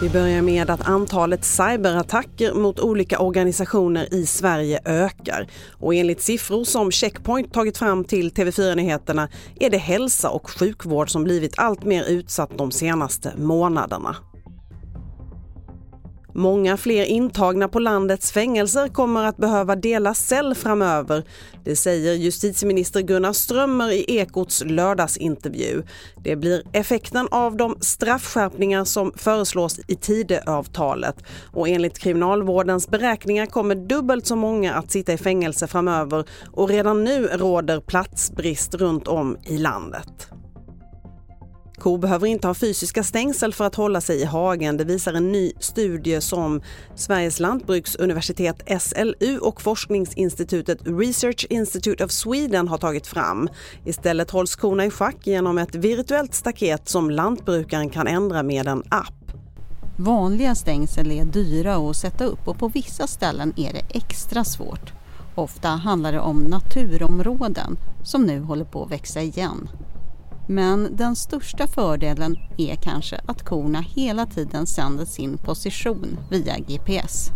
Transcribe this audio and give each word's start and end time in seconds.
Vi 0.00 0.10
börjar 0.10 0.42
med 0.42 0.70
att 0.70 0.88
antalet 0.88 1.44
cyberattacker 1.44 2.54
mot 2.54 2.80
olika 2.80 3.18
organisationer 3.18 4.14
i 4.14 4.26
Sverige 4.26 4.80
ökar. 4.84 5.46
Och 5.72 5.94
enligt 5.94 6.22
siffror 6.22 6.64
som 6.64 6.90
Checkpoint 6.90 7.52
tagit 7.52 7.78
fram 7.78 8.04
till 8.04 8.30
TV4 8.30 8.74
Nyheterna 8.74 9.28
är 9.60 9.70
det 9.70 9.78
hälsa 9.78 10.30
och 10.30 10.50
sjukvård 10.50 11.10
som 11.10 11.24
blivit 11.24 11.58
allt 11.58 11.84
mer 11.84 12.04
utsatt 12.04 12.58
de 12.58 12.70
senaste 12.70 13.32
månaderna. 13.36 14.16
Många 16.38 16.76
fler 16.76 17.04
intagna 17.04 17.68
på 17.68 17.78
landets 17.78 18.32
fängelser 18.32 18.88
kommer 18.88 19.24
att 19.24 19.36
behöva 19.36 19.76
dela 19.76 20.14
cell 20.14 20.54
framöver. 20.54 21.24
Det 21.64 21.76
säger 21.76 22.14
justitieminister 22.14 23.00
Gunnar 23.00 23.32
Strömmer 23.32 23.92
i 23.92 24.04
Ekots 24.08 24.64
lördagsintervju. 24.66 25.82
Det 26.24 26.36
blir 26.36 26.62
effekten 26.72 27.28
av 27.30 27.56
de 27.56 27.76
straffskärpningar 27.80 28.84
som 28.84 29.12
föreslås 29.16 29.80
i 29.86 29.94
Tidöavtalet. 29.94 31.16
Och 31.52 31.68
enligt 31.68 31.98
Kriminalvårdens 31.98 32.88
beräkningar 32.88 33.46
kommer 33.46 33.74
dubbelt 33.74 34.26
så 34.26 34.36
många 34.36 34.74
att 34.74 34.90
sitta 34.90 35.12
i 35.12 35.18
fängelse 35.18 35.66
framöver 35.66 36.24
och 36.52 36.68
redan 36.68 37.04
nu 37.04 37.26
råder 37.26 37.80
platsbrist 37.80 38.74
runt 38.74 39.08
om 39.08 39.36
i 39.44 39.58
landet. 39.58 40.35
Kor 41.78 41.98
behöver 41.98 42.26
inte 42.26 42.46
ha 42.46 42.54
fysiska 42.54 43.02
stängsel 43.02 43.54
för 43.54 43.64
att 43.64 43.74
hålla 43.74 44.00
sig 44.00 44.20
i 44.20 44.24
hagen. 44.24 44.76
Det 44.76 44.84
visar 44.84 45.14
en 45.14 45.32
ny 45.32 45.52
studie 45.60 46.20
som 46.20 46.60
Sveriges 46.94 47.40
lantbruksuniversitet 47.40 48.82
SLU 48.82 49.38
och 49.38 49.62
forskningsinstitutet 49.62 50.78
Research 50.84 51.46
Institute 51.50 52.04
of 52.04 52.10
Sweden 52.10 52.68
har 52.68 52.78
tagit 52.78 53.06
fram. 53.06 53.48
Istället 53.84 54.30
hålls 54.30 54.56
korna 54.56 54.84
i 54.84 54.90
schack 54.90 55.26
genom 55.26 55.58
ett 55.58 55.74
virtuellt 55.74 56.34
staket 56.34 56.88
som 56.88 57.10
lantbrukaren 57.10 57.90
kan 57.90 58.06
ändra 58.06 58.42
med 58.42 58.66
en 58.66 58.82
app. 58.88 59.14
Vanliga 59.98 60.54
stängsel 60.54 61.10
är 61.10 61.24
dyra 61.24 61.76
att 61.76 61.96
sätta 61.96 62.24
upp 62.24 62.48
och 62.48 62.58
på 62.58 62.68
vissa 62.68 63.06
ställen 63.06 63.52
är 63.56 63.72
det 63.72 63.96
extra 63.96 64.44
svårt. 64.44 64.92
Ofta 65.34 65.68
handlar 65.68 66.12
det 66.12 66.20
om 66.20 66.38
naturområden 66.38 67.76
som 68.04 68.22
nu 68.22 68.40
håller 68.40 68.64
på 68.64 68.84
att 68.84 68.90
växa 68.90 69.22
igen. 69.22 69.68
Men 70.46 70.96
den 70.96 71.16
största 71.16 71.66
fördelen 71.66 72.36
är 72.56 72.74
kanske 72.74 73.20
att 73.26 73.44
korna 73.44 73.80
hela 73.80 74.26
tiden 74.26 74.66
sänder 74.66 75.04
sin 75.04 75.38
position 75.38 76.18
via 76.30 76.58
GPS. 76.58 77.30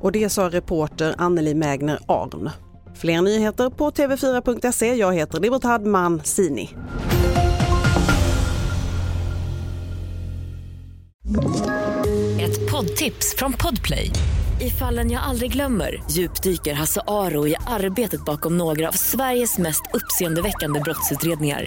Och 0.00 0.12
det 0.12 0.28
sa 0.28 0.48
reporter 0.48 1.14
Anneli 1.18 1.54
Mägner 1.54 1.98
Arn. 2.08 2.50
Fler 2.94 3.22
nyheter 3.22 3.70
på 3.70 3.90
tv4.se. 3.90 4.94
Jag 4.94 5.14
heter 5.14 5.40
Libertad 5.40 5.86
Mansini. 5.86 6.70
Ett 12.40 12.70
poddtips 12.70 13.34
från 13.36 13.52
Podplay. 13.52 14.10
I 14.60 14.70
fallen 14.70 15.10
jag 15.10 15.22
aldrig 15.22 15.52
glömmer 15.52 16.02
djupdyker 16.10 16.74
Hasse 16.74 17.00
Aro 17.06 17.46
i 17.46 17.54
arbetet 17.66 18.24
bakom 18.24 18.58
några 18.58 18.88
av 18.88 18.92
Sveriges 18.92 19.58
mest 19.58 19.82
uppseendeväckande 19.92 20.80
brottsutredningar 20.80 21.66